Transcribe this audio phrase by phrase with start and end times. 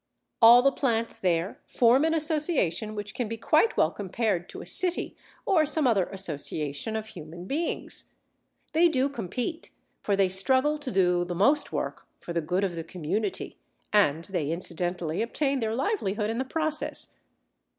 [0.41, 4.65] All the plants there form an association which can be quite well compared to a
[4.65, 8.15] city or some other association of human beings.
[8.73, 9.69] They do compete,
[10.01, 13.59] for they struggle to do the most work for the good of the community,
[13.93, 17.19] and they incidentally obtain their livelihood in the process.